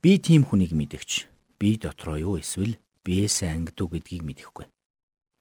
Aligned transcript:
Би 0.00 0.16
тийм 0.16 0.48
хүнийг 0.48 0.72
мэдэгч. 0.72 1.28
Би 1.60 1.76
дотроо 1.76 2.16
юу 2.16 2.40
эсвэл 2.40 2.80
биесээ 3.04 3.52
ангидуу 3.52 3.92
гэдгийг 3.92 4.24
мэдэхгүй. 4.24 4.64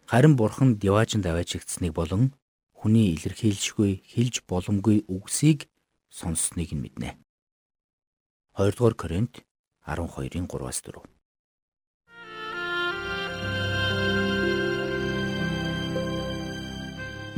Харин 0.03 0.35
бурхан 0.35 0.75
диваажинд 0.75 1.23
аваачигдсныг 1.23 1.95
болон 1.95 2.35
хүний 2.75 3.15
илэрхийлшгүй 3.15 4.03
хэлж 4.03 4.43
боломгүй 4.51 5.07
үгсийг 5.07 5.71
сонссныг 6.11 6.75
нь 6.75 6.83
мэднэ. 6.83 7.15
2 8.59 8.75
дугаар 8.75 8.99
Коринт 8.99 9.47
12-ын 9.87 10.51
3-аас 10.51 10.83
4. 10.83 11.07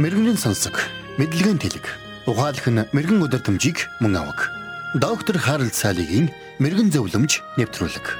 Мэргэний 0.02 0.38
сонсог, 0.42 0.74
мэдлэгийн 1.22 1.62
тэлэг. 1.62 1.86
Ухаалх 2.26 2.66
нь 2.66 2.82
мэрэгэн 2.90 3.22
өдөртөмжийг 3.22 3.86
мөн 4.02 4.18
авах. 4.18 4.61
Доктор 4.92 5.40
Харалт 5.40 5.72
цаалогийн 5.72 6.28
мэрэгэн 6.60 6.92
зөвлөмж 6.92 7.40
нэвтрүүлэг. 7.56 8.12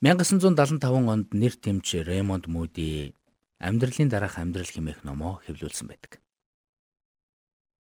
«1975 0.00 0.80
онд 0.80 1.28
нэр 1.36 1.52
тэмч 1.60 2.00
Ремонд 2.08 2.48
Муди 2.48 3.12
амьдралын 3.60 4.08
дараах 4.08 4.40
амьдрал 4.40 4.64
хэмээх 4.64 5.04
номоо 5.04 5.44
хэвлүүлсэн 5.44 5.92
байдаг. 5.92 6.24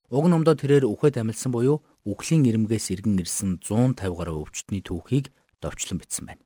Уг 0.08 0.32
номдоо 0.32 0.56
тэрээр 0.56 0.88
үхээд 0.88 1.20
амилсан 1.20 1.52
буюу 1.52 1.84
үхлийн 2.08 2.48
ирмгээс 2.48 2.88
иргэн 2.88 3.20
ирсэн 3.20 3.60
150 3.60 4.16
гаруй 4.16 4.48
өвчтний 4.48 4.80
түүхийг 4.80 5.28
довчлон 5.60 6.00
бичсэн 6.00 6.24
байна. 6.24 6.40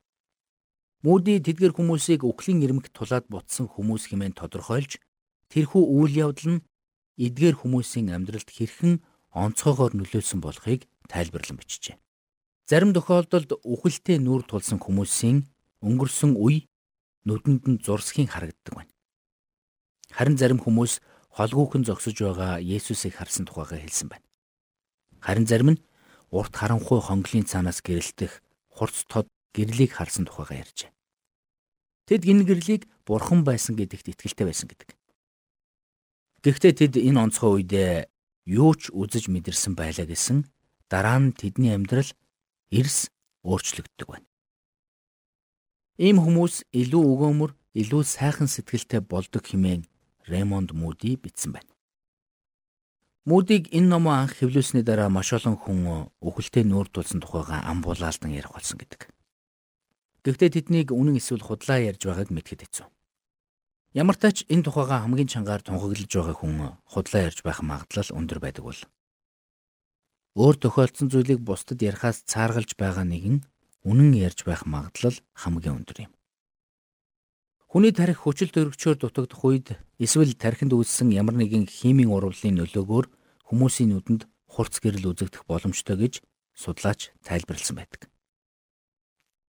Мөди 1.06 1.38
тэдгэр 1.38 1.70
хүмүүсийг 1.70 2.26
үхлийн 2.26 2.66
ирмэгт 2.66 2.98
тулаад 2.98 3.30
бутсан 3.30 3.70
хүмүүс 3.70 4.10
хэмээн 4.10 4.34
тодорхойлж 4.34 4.98
тэрхүү 5.50 5.82
үйл 5.82 6.14
явдал 6.30 6.58
нь 6.58 6.64
эдгээр 7.18 7.56
хүмүүсийн 7.60 8.14
амьдралд 8.14 8.48
хэрхэн 8.48 9.02
онцгойгоор 9.34 9.92
нөлөөлсөн 9.98 10.40
болохыг 10.40 10.86
тайлбарлан 11.10 11.58
бичжээ. 11.58 11.98
Зарим 12.70 12.94
тохиолдолд 12.94 13.58
үхэлтэй 13.66 14.22
нүүр 14.22 14.46
тулсан 14.46 14.78
хүмүүсийн 14.78 15.46
өнгөрсөн 15.82 16.38
үе 16.38 16.70
нүдэнд 17.26 17.64
нь 17.66 17.82
зурсхийн 17.82 18.30
харагддаг 18.30 18.74
байна. 18.78 18.94
Харин 20.14 20.38
зарим 20.38 20.62
хүмүүс 20.62 21.02
холгүйхэн 21.34 21.86
зогсож 21.86 22.16
байгаа 22.18 22.62
Есүсийг 22.62 23.14
харсан 23.18 23.46
тухайгаа 23.46 23.78
хэлсэн 23.82 24.08
байна. 24.10 24.26
Харин 25.18 25.46
зарим 25.46 25.68
нь 25.74 25.82
урт 26.30 26.54
харанхуй 26.54 27.02
хонглын 27.02 27.46
цаанаас 27.46 27.82
гэрэлтэх 27.82 28.42
хурц 28.70 29.06
тод 29.10 29.26
гэрлийг 29.54 29.94
харсан 29.94 30.26
тухайгаа 30.26 30.62
ярьжээ. 30.62 30.90
Тэд 32.06 32.22
гин 32.26 32.46
гэрлийг 32.46 32.86
бурхан 33.06 33.42
байсан 33.46 33.74
гэдэгт 33.78 34.14
итгэлтэй 34.14 34.46
байсан 34.46 34.66
гэдэг. 34.70 34.99
Гэхдээ 36.40 36.72
тэд 36.72 36.94
энэ 36.96 37.20
онцгой 37.20 37.60
үед 37.60 37.72
юу 38.48 38.72
ч 38.72 38.88
үзэж 38.88 39.28
мэдэрсэн 39.28 39.76
байлаа 39.76 40.08
гэсэн 40.08 40.48
дараа 40.88 41.18
нь 41.20 41.36
тэдний 41.36 41.76
амьдрал 41.76 42.08
эрс 42.72 43.12
өөрчлөгддөг 43.44 44.08
байна. 44.08 44.26
Ийм 46.00 46.16
хүмүүс 46.16 46.64
илүү 46.72 47.02
өгөөмөр, 47.12 47.52
илүү 47.76 48.02
сайхан 48.08 48.48
сэтгэлтэй 48.48 49.04
болдог 49.04 49.44
хэмээн 49.44 49.84
Ремонд 50.32 50.72
Муди 50.72 51.20
бичсэн 51.20 51.52
байна. 51.52 51.68
Мүүдийг 53.28 53.68
энэ 53.76 53.92
номоо 53.92 54.16
анх 54.16 54.40
хэвлүүлсний 54.40 54.80
дараа 54.80 55.12
маш 55.12 55.36
олон 55.36 55.60
хүн 55.60 56.08
үхэлтэй 56.24 56.64
нүүр 56.64 56.88
тулсан 56.88 57.20
тухайга 57.20 57.60
амбуулаалдан 57.68 58.32
ярих 58.32 58.56
болсон 58.56 58.80
гэдэг. 58.80 59.12
Гэхдээ 60.24 60.50
тэднийг 60.56 60.88
үнэн 60.88 61.20
эсвэл 61.20 61.44
худлаа 61.44 61.84
ярьж 61.84 62.00
байгааг 62.08 62.32
мэдхэд 62.32 62.64
хэцүү. 62.64 62.88
Ямар 63.90 64.14
ч 64.14 64.22
тач 64.22 64.36
энэ 64.46 64.62
тухайга 64.62 65.02
хамгийн 65.02 65.26
чангаар 65.26 65.66
тунхаглаж 65.66 66.06
байгаа 66.06 66.36
хүн 66.38 66.78
худлаа 66.86 67.26
ярьж 67.26 67.42
байх 67.42 67.58
магадлал 67.58 68.14
өндөр 68.14 68.38
байдаг 68.38 68.62
бол 68.62 68.80
өөр 70.38 70.56
тохиолдсон 70.62 71.10
зүйлийг 71.10 71.42
бусдад 71.42 71.82
ярихаас 71.82 72.22
цааргалж 72.22 72.78
байгаа 72.78 73.02
нэгэн 73.02 73.42
үнэн 73.82 74.14
ярьж 74.14 74.46
байх 74.46 74.62
магадлал 74.62 75.18
хамгийн 75.34 75.82
өндөр 75.82 76.06
юм. 76.06 76.12
Хүний 77.66 77.90
тарих 77.90 78.22
хүчил 78.22 78.54
төрөгчөөр 78.54 78.98
дутагдах 79.02 79.42
үед 79.42 79.74
эсвэл 79.98 80.38
тархинд 80.38 80.70
үүссэн 80.70 81.10
ямар 81.10 81.34
нэгэн 81.34 81.66
химийн 81.66 82.14
урвалын 82.14 82.62
нөлөөгөөр 82.62 83.06
хүмүүсийн 83.50 83.90
нүдэнд 83.90 84.22
хурц 84.54 84.78
гэрэл 84.78 85.10
үзэгдэх 85.10 85.42
боломжтой 85.50 85.98
гэж 85.98 86.22
судлаач 86.54 87.10
тайлбарлсан 87.26 87.74
байдаг. 87.74 88.06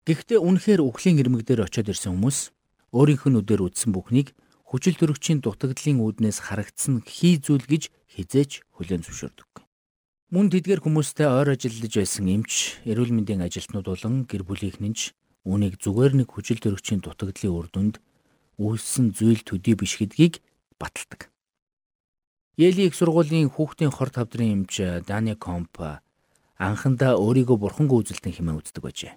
Гэхдээ 0.09 0.41
үнэхээр 0.41 0.81
үхлийн 0.81 1.21
ирмэг 1.21 1.45
дээр 1.45 1.69
очиод 1.69 1.93
ирсэн 1.93 2.17
хүмүүс 2.17 2.57
өөрийнх 2.91 3.25
нь 3.31 3.39
үдээр 3.39 3.67
үдсэн 3.71 3.95
бүхнийг 3.95 4.35
хүчил 4.67 4.97
төрөгчийн 4.99 5.43
дутагдлын 5.43 6.03
үүднээс 6.03 6.39
харагдсан 6.47 7.03
хий 7.07 7.39
зүйл 7.39 7.67
гэж 7.67 7.91
хизээч 8.11 8.67
хүлээн 8.75 9.03
зөвшөөрдөг. 9.07 9.67
Мөн 10.31 10.47
тэдгээр 10.51 10.83
хүмүүстэй 10.87 11.27
ойр 11.27 11.59
ажиллаж 11.59 11.91
байсан 11.91 12.27
эмч, 12.31 12.79
эрүүл 12.87 13.11
мэндийн 13.11 13.43
ажилтнууд 13.43 13.87
болон 13.91 14.15
гэр 14.31 14.47
бүлийнхнэнч 14.47 15.15
үүнийг 15.43 15.83
зүгээр 15.83 16.23
нэг 16.23 16.29
хүчил 16.31 16.63
төрөгчийн 16.63 17.03
дутагдлын 17.03 17.51
үр 17.51 17.67
дүнд 17.67 17.99
үйлсэн 18.63 19.11
зүйл 19.11 19.43
төдий 19.43 19.75
биш 19.75 19.99
гэдгийг 19.99 20.39
баталдаг. 20.79 21.35
Ели 22.55 22.87
их 22.87 22.95
сургуулийн 22.95 23.51
хүүхдийн 23.51 23.91
хор 23.91 24.15
тавдрын 24.15 24.67
эмч 24.69 25.03
Дани 25.09 25.35
Комп 25.35 25.81
анхандаа 26.61 27.17
өөрийгөө 27.17 27.57
бурхангүй 27.57 28.05
үзэлтэн 28.05 28.37
хэмээн 28.37 28.61
үздэг 28.61 28.85
байжээ. 28.85 29.15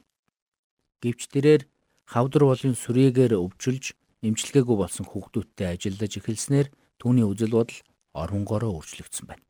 Гэвч 1.03 1.21
тэрээр 1.27 1.67
хавдар 2.07 2.43
болын 2.47 2.75
сүрээгээр 2.75 3.33
өвчилж 3.39 3.93
эмчилгээгүй 4.23 4.77
болсон 4.79 5.05
хүүхдүүдтэй 5.07 5.67
ажиллаж 5.75 6.13
эхэлснээр 6.19 6.67
түүний 6.99 7.25
үзэл 7.27 7.55
бодол 7.55 7.79
оронгороо 8.13 8.79
өөрчлөгдсөн 8.79 9.27
байна. 9.27 9.43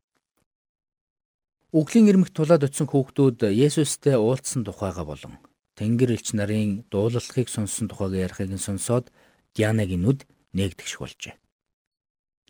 Үглийн 1.74 2.10
ирмэгт 2.10 2.34
тулаад 2.34 2.66
очисон 2.66 2.86
хүүхдүүд 2.90 3.50
Есүстэй 3.50 4.14
уулзсан 4.14 4.62
тухайга 4.62 5.02
болон 5.02 5.42
Тэнгэр 5.74 6.14
элч 6.14 6.30
нарын 6.38 6.86
дуулалхыг 6.86 7.50
сонссон 7.50 7.90
тухайга 7.90 8.30
ярихыг 8.30 8.50
нь 8.54 8.62
сонсоод 8.62 9.10
Дианагийн 9.58 10.06
нүд 10.06 10.22
нээгдэгш 10.54 10.94
болжээ. 11.02 11.34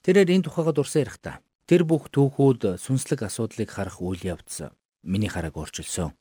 Тэрээр 0.04 0.28
энэ 0.28 0.44
тухайга 0.44 0.76
дурсан 0.76 1.08
ярихдаа 1.08 1.36
тэр 1.64 1.88
бүх 1.88 2.12
түүхүүд 2.12 2.76
сүнслэг 2.76 3.24
асуудлыг 3.24 3.72
харах 3.72 4.04
үйл 4.04 4.20
явдал 4.20 4.76
миний 5.00 5.32
харааг 5.32 5.56
өөрчилсөн 5.56 6.12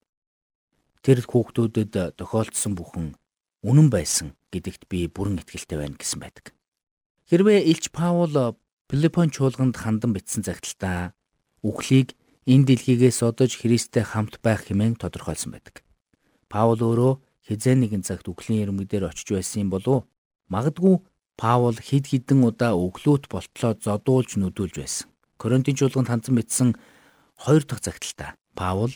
тэр 1.03 1.19
хүүхдүүдэд 1.27 2.15
тохиолдсон 2.15 2.73
бүхэн 2.79 3.19
үнэн 3.63 3.87
байсан 3.89 4.35
гэдэгт 4.51 4.91
би 4.91 5.07
бүрэн 5.07 5.39
итгэлтэй 5.39 5.79
байна 5.79 5.97
гэсэн 5.97 6.19
байдаг. 6.19 6.51
Хэрвээ 7.31 7.63
Илч 7.71 7.89
Паул 7.95 8.59
Филиппон 8.91 9.31
чуулганд 9.31 9.79
хандан 9.79 10.13
бичсэн 10.13 10.43
загталтаа 10.43 11.15
үхлийг 11.63 12.13
энэ 12.45 12.67
дэлхийгээс 12.67 13.23
одож 13.23 13.57
Христтэй 13.57 14.03
хамт 14.03 14.43
байх 14.43 14.67
хэмээн 14.67 14.99
тодорхойлсон 14.99 15.55
байдаг. 15.55 15.81
Паул 16.51 16.77
өөрөө 16.77 17.13
хизээ 17.47 17.75
нэгэн 17.79 18.03
цагт 18.03 18.27
үхлийн 18.27 18.69
ирмэг 18.69 18.91
дээр 18.91 19.09
очиж 19.09 19.31
байсан 19.31 19.65
юм 19.65 19.69
болов 19.73 20.05
магадгүй 20.51 21.01
Паул 21.39 21.73
хид 21.79 22.05
хідэн 22.11 22.45
удаа 22.45 22.77
өглөөт 22.77 23.25
болтлоо 23.31 23.73
зодуулж 23.73 24.37
нүдүүлж 24.37 24.75
байсан. 24.77 25.09
Коринтын 25.41 25.73
чуулганд 25.73 26.11
хандсан 26.11 26.37
бичсэн 26.37 26.69
хоёр 27.41 27.63
дахь 27.65 27.81
загталтаа 27.81 28.37
Паул 28.53 28.93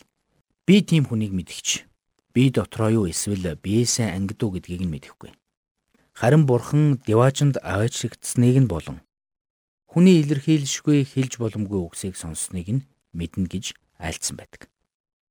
би 0.62 0.78
тийм 0.86 1.10
хүнийг 1.10 1.34
мэдгч 1.34 1.88
би 2.38 2.54
дотроо 2.54 3.02
юу 3.02 3.10
эсвэл 3.10 3.58
биесээ 3.58 4.14
ангидуу 4.14 4.54
гэдгийг 4.54 4.86
нь 4.86 4.92
мэдэхгүй. 4.94 5.34
Харин 6.14 6.46
бурхан 6.46 7.02
диваажинд 7.02 7.58
аваачрагдсныг 7.58 8.62
нь 8.62 8.70
болон 8.70 9.02
хүний 9.90 10.22
илэрхийлшгүй 10.22 11.02
хэлж 11.02 11.42
боломгүй 11.42 11.82
үгсийг 11.82 12.14
сонссныг 12.14 12.68
нь 12.70 12.86
мэднэ 13.10 13.50
гэж 13.50 13.74
айлцсан 13.98 14.38
байдаг. 14.38 14.70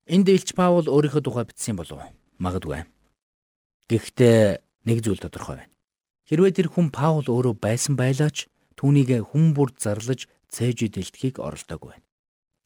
Энд 0.04 0.28
Илч 0.28 0.52
Паул 0.52 0.92
өөрийнхөө 0.92 1.24
тухай 1.24 1.48
бичсэн 1.48 1.80
болов 1.80 2.04
магадгүй. 2.44 2.84
Гэхдээ 3.88 4.60
нэг 4.84 5.00
зүйл 5.00 5.24
тодорхой 5.24 5.64
байна. 5.64 5.72
Хэрвээ 6.28 6.60
тэр 6.60 6.68
хүн 6.68 6.92
Паул 6.92 7.24
өөрөө 7.24 7.56
байсан 7.56 7.96
байлаач 7.96 8.52
түүнийг 8.76 9.16
хүн 9.32 9.56
бүр 9.56 9.72
зарлаж 9.80 10.28
цээж 10.52 10.92
идэлтхийг 10.92 11.40
оролдоогүй 11.40 11.96
байна. 11.96 12.07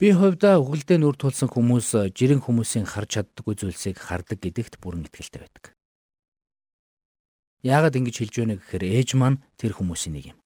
Би 0.01 0.09
хувьдаа 0.17 0.57
үгэлдээ 0.57 0.97
нүр 0.97 1.13
тулсан 1.13 1.45
хүмүүс 1.45 1.93
жирэн 2.17 2.41
хүмүүсийн 2.41 2.89
харж 2.89 3.21
чаддаггүй 3.21 3.53
зүйлсийг 3.53 4.01
хардаг 4.01 4.41
гэдэгт 4.41 4.81
бүрэн 4.81 5.05
итгэлтэй 5.05 5.45
байдаг. 5.45 5.77
Яагаад 7.61 8.01
ингэж 8.01 8.15
хэлж 8.17 8.33
байна 8.41 8.57
гэхээр 8.57 8.83
ээж 8.97 9.09
маань 9.13 9.45
тэр 9.61 9.77
хүмүүсийн 9.77 10.17
нэг 10.17 10.25
юм. 10.33 10.39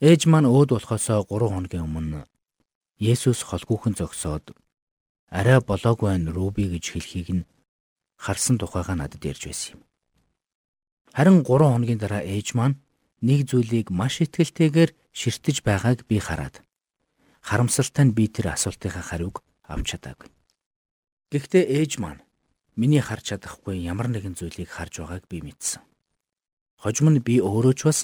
Ээж 0.00 0.24
маань 0.24 0.48
өөд 0.48 0.72
болохосоо 0.72 1.28
3 1.28 1.52
хоногийн 1.52 1.84
өмнө 1.84 2.24
Есүс 2.96 3.44
холгүйхэн 3.44 4.00
зогсоод 4.00 4.56
арай 5.28 5.60
болоогүй 5.60 6.08
ан 6.08 6.32
Руби 6.32 6.64
гэж 6.64 6.96
хэлхийг 6.96 7.28
нь 7.44 7.48
харсан 8.16 8.56
тухайга 8.56 8.96
надад 8.96 9.20
ярьж 9.20 9.52
байсан 9.52 9.76
юм. 9.76 9.82
Харин 11.12 11.44
3 11.44 11.76
хоногийн 11.76 12.00
дараа 12.00 12.24
ээж 12.24 12.56
маань 12.56 12.80
нэг 13.20 13.44
зүйлийг 13.52 13.92
маш 13.92 14.24
ихтгэлтэйгээр 14.24 14.96
ширтэж 15.12 15.60
байгааг 15.60 16.08
би 16.08 16.16
хараад 16.24 16.64
харамсалтай 17.44 18.04
нь 18.08 18.16
би 18.16 18.28
тэр 18.28 18.54
асуултынхаа 18.54 19.04
хариуг 19.04 19.42
авч 19.66 19.96
чадаагүй. 19.96 20.28
Гэхдээ 21.32 21.64
ээж 21.78 22.00
маань 22.00 22.24
миний 22.78 23.02
харж 23.02 23.34
чадахгүй 23.36 23.82
ямар 23.84 24.08
нэгэн 24.08 24.38
зүйлийг 24.38 24.70
харж 24.70 25.02
байгааг 25.02 25.24
би 25.28 25.44
мэдсэн. 25.44 25.82
Хожим 26.80 27.10
нь 27.12 27.20
би 27.20 27.42
өөрөө 27.42 27.74
ч 27.74 27.80
бас 27.84 27.98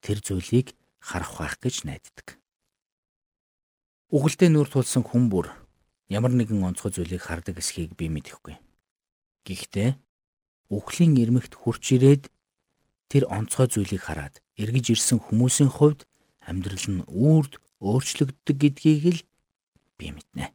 тэр 0.00 0.22
зүйлийг 0.22 0.72
харах 1.02 1.34
байх 1.36 1.56
гэж 1.60 1.84
найддаг. 1.84 2.40
Угалдээ 4.10 4.48
нүр 4.50 4.68
тулсан 4.70 5.02
хүн 5.04 5.28
бүр 5.30 5.52
ямар 6.08 6.34
нэгэн 6.34 6.62
онцгой 6.62 6.90
зүйлийг 6.90 7.22
хардаг 7.22 7.58
эсхийг 7.58 7.94
би 7.94 8.10
мэдэхгүй. 8.10 8.58
Гэхдээ 9.46 9.98
үхлийн 10.70 11.14
ирмэгт 11.18 11.54
хурч 11.54 11.94
ирээд 11.94 12.30
тэр 13.10 13.26
онцгой 13.30 13.66
зүйлийг 13.70 14.02
хараад 14.06 14.38
эргэж 14.54 14.94
ирсэн 14.94 15.18
хүмүүсийн 15.18 15.70
хувьд 15.70 16.06
амьдрал 16.42 16.86
нь 16.90 17.06
үрд 17.06 17.58
өөрчлөгддөг 17.80 18.56
гэдгийг 18.60 19.04
л 19.16 19.20
би 19.96 20.12
мэднэ. 20.12 20.52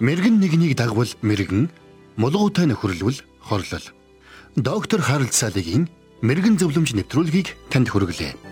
Мэргэн 0.00 0.40
нэгнийг 0.40 0.80
дагвал 0.80 1.12
мэргэн, 1.20 1.68
мулгуутай 2.16 2.64
нөхөрлөл 2.64 3.20
хорлол. 3.44 3.86
Доктор 4.56 5.04
Харалт 5.04 5.36
Салигийн 5.36 5.92
мэрэгэн 6.24 6.56
зөвлөмж 6.56 6.96
нэвтрүүлгийг 6.96 7.52
танд 7.68 7.92
хүргэлээ. 7.92 8.49